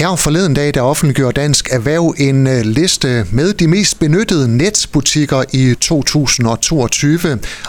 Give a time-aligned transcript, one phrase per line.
[0.00, 5.42] Her forleden dag, der offentliggjorde Dansk Erhverv en øh, liste med de mest benyttede netbutikker
[5.52, 7.18] i 2022.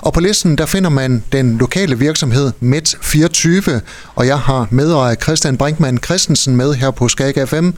[0.02, 3.80] Og på listen, der finder man den lokale virksomhed Met24,
[4.16, 7.70] og jeg har medejer Christian Brinkmann Christensen med her på Skag FM.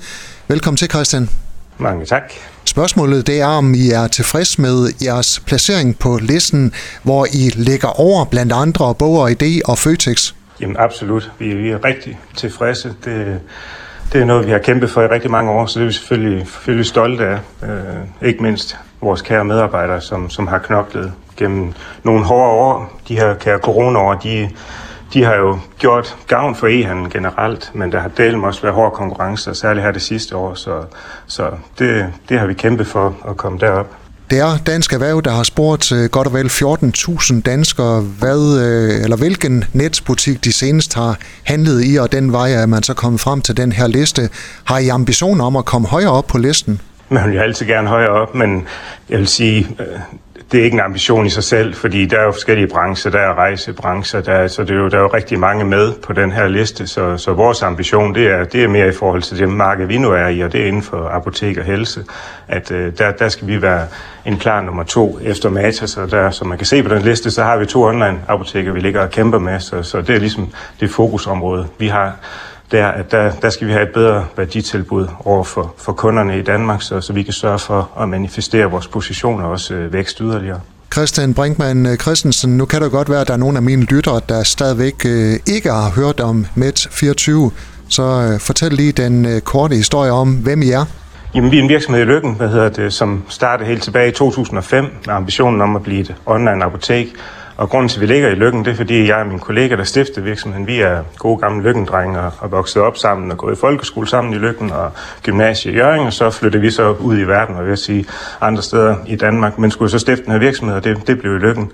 [0.48, 1.30] Velkommen til, Christian.
[1.78, 2.34] Mange tak.
[2.66, 6.74] Spørgsmålet det er, om I er tilfreds med jeres placering på listen,
[7.04, 10.34] hvor I ligger over blandt andre Bog og ID og Føtex.
[10.62, 11.32] Jamen absolut.
[11.40, 12.94] Vi, vi er rigtig tilfredse.
[13.06, 13.40] Det,
[14.14, 15.94] det er noget, vi har kæmpet for i rigtig mange år, så det er vi
[15.94, 17.40] selvfølgelig, selvfølgelig stolte af.
[17.64, 23.00] Øh, ikke mindst vores kære medarbejdere, som, som har knoklet gennem nogle hårde år.
[23.08, 24.50] De her kære coronaår, de,
[25.14, 28.92] de har jo gjort gavn for e-handlen generelt, men der har delt også været hård
[28.92, 30.84] konkurrence, særligt her det sidste år, så,
[31.28, 34.03] så det, det har vi kæmpet for at komme derop.
[34.30, 39.04] Det er Dansk Erhverv, der har spurgt øh, godt og vel 14.000 danskere, hvad, øh,
[39.04, 43.22] eller hvilken netbutik de senest har handlet i, og den vej er man så kommet
[43.22, 44.30] frem til den her liste.
[44.64, 46.82] Har I ambitioner om at komme højere op på listen?
[47.10, 48.68] Man vil jo altid gerne højere op, men
[49.10, 50.00] jeg vil sige, øh,
[50.52, 53.20] det er ikke en ambition i sig selv, fordi der er jo forskellige brancher, der
[53.20, 56.14] er rejsebrancher, der er, så det er jo, der er jo rigtig mange med på
[56.14, 59.40] den her liste, så, så vores ambition, det er, det er mere i forhold til
[59.40, 62.06] det marked, vi nu er i, og det er inden for apotek og helse,
[62.48, 63.88] at øh, der, der skal vi være
[64.26, 67.32] en klar nummer to efter Matas, og der, som man kan se på den liste,
[67.32, 70.20] så har vi to online apoteker, vi ligger og kæmper med, så, så det er
[70.20, 72.16] ligesom det fokusområde, vi har
[72.72, 76.42] der, at der, der skal vi have et bedre værditilbud over for, for kunderne i
[76.42, 80.20] Danmark, så, så vi kan sørge for at manifestere vores positioner og også øh, vækst
[80.20, 80.60] yderligere.
[80.94, 83.84] Christian Brinkmann øh, Christensen, nu kan det godt være, at der er nogle af mine
[83.84, 87.52] lyttere, der stadigvæk øh, ikke har hørt om Met24,
[87.90, 90.86] så øh, fortæl lige den øh, korte historie om, hvem I er.
[91.36, 94.12] Jamen, vi er en virksomhed i Lykken, hvad hedder det, som startede helt tilbage i
[94.12, 97.08] 2005 med ambitionen om at blive et online apotek,
[97.58, 99.76] og grunden til, at vi ligger i Lykken, det er, fordi jeg og min kollega,
[99.76, 103.56] der stiftede virksomheden, vi er gode gamle Lykkendrenge og har vokset op sammen og gået
[103.56, 104.92] i folkeskole sammen i Lykken og
[105.24, 108.06] gymnasie i Jørgen, og så flyttede vi så ud i verden, og vil sige
[108.42, 111.36] andre steder i Danmark, men skulle så stifte den her virksomhed, og det, det blev
[111.36, 111.72] i Lykken.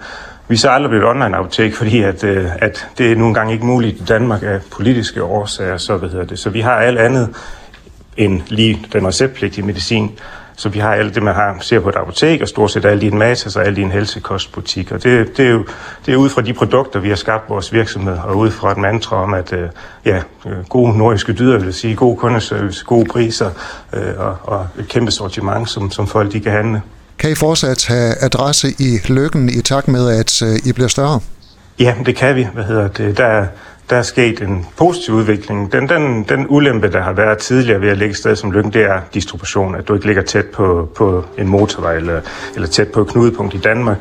[0.48, 3.66] Vi er så aldrig blevet online-apotek, fordi at, øh, at det er nogle gange ikke
[3.66, 6.39] muligt i Danmark af politiske årsager, så, hvad hedder det.
[6.39, 7.30] så vi har alt andet
[8.18, 10.20] end lige den receptpligtige medicin.
[10.59, 13.03] Så vi har alt det, man har, ser på et apotek, og stort set alt
[13.03, 14.92] i en matas og alt i en helsekostbutik.
[14.92, 15.65] Og det, det, er jo
[16.05, 18.77] det er ud fra de produkter, vi har skabt vores virksomhed, og ud fra et
[18.77, 19.70] mantra om, at øh,
[20.05, 20.21] ja,
[20.70, 23.49] gode nordiske dyder, vil sige, god kundeservice, gode priser
[23.93, 26.81] øh, og, og et kæmpe sortiment, som, som folk de kan handle.
[27.20, 31.20] Kan I fortsat have adresse i Lykken i takt med, at øh, I bliver større?
[31.80, 32.47] Ja, det kan vi.
[32.53, 33.17] Hvad hedder det?
[33.17, 33.45] Der,
[33.89, 35.72] der er sket en positiv udvikling.
[35.72, 38.73] Den, den, den ulempe, der har været tidligere ved at ligge et sted som Lykken,
[38.73, 42.22] det er distribution, at du ikke ligger tæt på, på en motorvej eller,
[42.55, 43.98] eller tæt på et knudepunkt i Danmark.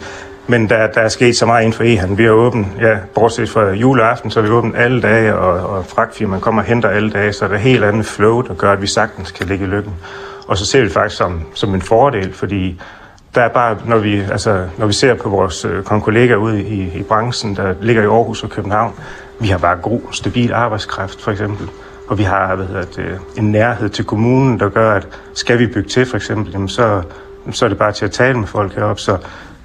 [0.47, 2.19] Men der, der er sket så meget inden for e-handel.
[2.19, 5.87] Vi er åbent, ja, bortset fra juleaften, så er vi åbent alle dage, og, og
[5.87, 8.83] fragtfirmaen kommer og henter alle dage, så der er helt andet flow, der gør, at
[8.83, 9.93] vi sagtens kan ligge i lykken.
[10.47, 12.81] Og så ser vi det faktisk som, som en fordel, fordi
[13.39, 16.99] der er bare, når vi, altså, når vi ser på vores øh, kollegaer ude i,
[16.99, 18.95] i branchen, der ligger i Aarhus og København,
[19.41, 21.69] vi har bare god, stabil arbejdskraft, for eksempel.
[22.09, 25.67] Og vi har hvad hedder det, en nærhed til kommunen, der gør, at skal vi
[25.67, 27.03] bygge til, for eksempel, jamen så,
[27.51, 29.03] så er det bare til at tale med folk heroppe.
[29.03, 29.17] Så,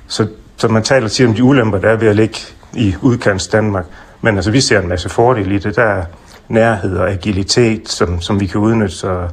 [0.08, 2.38] så, så man taler tit om de ulemper, der er ved at ligge
[2.74, 3.86] i udkants Danmark.
[4.22, 5.76] Men altså, vi ser en masse fordele i det.
[5.76, 6.04] Der er
[6.48, 8.96] nærhed og agilitet, som, som vi kan udnytte.
[8.96, 9.28] Så,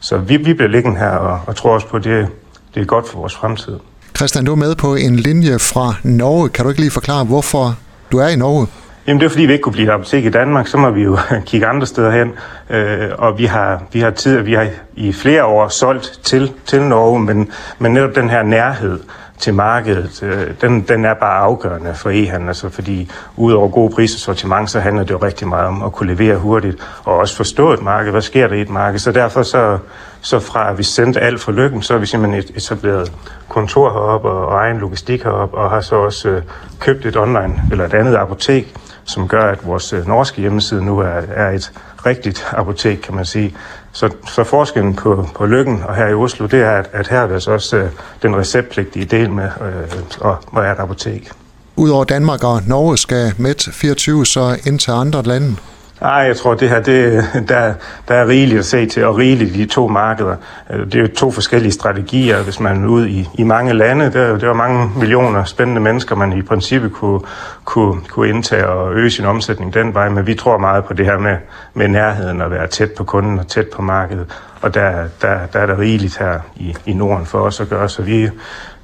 [0.00, 2.28] så vi, vi bliver liggende her og, og tror også på, det,
[2.76, 3.78] det er godt for vores fremtid.
[4.16, 6.48] Christian, du er med på en linje fra Norge.
[6.48, 7.76] Kan du ikke lige forklare, hvorfor
[8.12, 8.66] du er i Norge?
[9.06, 11.02] Jamen det er fordi, vi ikke kunne blive et apotek i Danmark, så må vi
[11.02, 12.32] jo kigge andre steder hen.
[12.70, 16.82] Øh, og vi har, vi har tid, vi har i flere år solgt til, til
[16.82, 19.00] Norge, men, men netop den her nærhed
[19.38, 24.16] til markedet, øh, den, den er bare afgørende for e-handel, altså fordi udover gode priser
[24.16, 27.36] og sortiment, så handler det jo rigtig meget om at kunne levere hurtigt, og også
[27.36, 28.98] forstå et marked, hvad sker der i et marked.
[28.98, 29.78] Så derfor så,
[30.20, 33.12] så fra at vi sendte alt for lykken, så har vi simpelthen etableret
[33.48, 36.42] kontor heroppe og, og egen logistik heroppe, og har så også øh,
[36.78, 40.98] købt et online, eller et andet apotek, som gør, at vores øh, norske hjemmeside nu
[40.98, 41.72] er, er et
[42.06, 43.56] rigtigt apotek, kan man sige.
[43.96, 47.20] Så, så forskellen på, på Lykken og her i Oslo, det er, at, at her
[47.20, 47.90] er så også øh,
[48.22, 51.30] den receptpligtige del med øh, og, og er et apotek.
[51.76, 55.56] Udover Danmark og Norge skal Med24 så ind til andre lande?
[56.00, 57.74] Nej, jeg tror, det her, det, der,
[58.08, 60.36] der er rigeligt at se til, og rigeligt i de to markeder.
[60.70, 64.12] Øh, det er jo to forskellige strategier, hvis man er ude i, i mange lande.
[64.12, 67.20] Der, der er mange millioner spændende mennesker, man i princippet kunne,
[67.64, 71.06] kunne, kunne indtage og øge sin omsætning den vej, men vi tror meget på det
[71.06, 71.36] her med,
[71.74, 74.26] med nærheden at være tæt på kunden og tæt på markedet.
[74.60, 74.90] Og der,
[75.22, 78.30] der, der er der rigeligt her i, i Norden for os at gøre, så vi,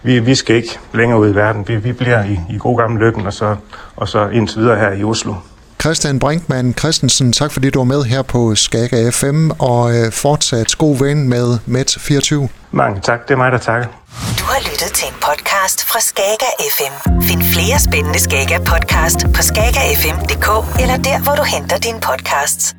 [0.03, 1.69] vi, vi skal ikke længere ud i verden.
[1.69, 3.56] Vi, vi bliver i, i god gammel lykken, og så,
[3.97, 5.35] og så indtil videre her i Oslo.
[5.82, 10.79] Christian Brinkmann Christensen, tak fordi du var med her på Skaga FM, og øh, fortsat
[10.79, 12.49] god ven med Met24.
[12.70, 13.87] Mange tak, det er mig, der takker.
[14.38, 17.23] Du har lyttet til en podcast fra Skaga FM.
[17.23, 20.49] Find flere spændende Skaga podcast på skagafm.dk
[20.82, 22.75] eller der, hvor du henter dine podcasts.